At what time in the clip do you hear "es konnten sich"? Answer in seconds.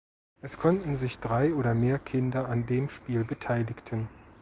0.41-1.19